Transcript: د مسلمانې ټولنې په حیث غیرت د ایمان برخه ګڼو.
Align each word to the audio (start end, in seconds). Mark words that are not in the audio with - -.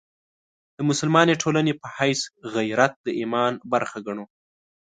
د 0.77 0.79
مسلمانې 0.89 1.35
ټولنې 1.41 1.73
په 1.81 1.87
حیث 1.97 2.21
غیرت 2.53 2.93
د 3.05 3.07
ایمان 3.19 3.53
برخه 3.71 3.97
ګڼو. 4.07 4.25